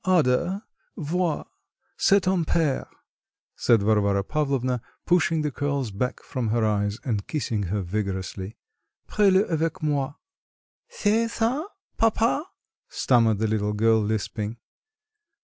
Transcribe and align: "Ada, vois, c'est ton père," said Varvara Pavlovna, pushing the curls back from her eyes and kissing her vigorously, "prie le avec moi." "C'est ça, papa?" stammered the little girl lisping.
"Ada, 0.03 0.63
vois, 0.97 1.45
c'est 1.95 2.21
ton 2.21 2.43
père," 2.43 2.87
said 3.55 3.83
Varvara 3.83 4.23
Pavlovna, 4.23 4.81
pushing 5.05 5.43
the 5.43 5.51
curls 5.51 5.91
back 5.91 6.23
from 6.23 6.47
her 6.47 6.65
eyes 6.65 6.97
and 7.03 7.27
kissing 7.27 7.61
her 7.67 7.83
vigorously, 7.83 8.57
"prie 9.05 9.29
le 9.29 9.45
avec 9.45 9.83
moi." 9.83 10.15
"C'est 10.89 11.27
ça, 11.27 11.65
papa?" 11.97 12.43
stammered 12.89 13.37
the 13.37 13.45
little 13.47 13.73
girl 13.73 13.99
lisping. 14.01 14.57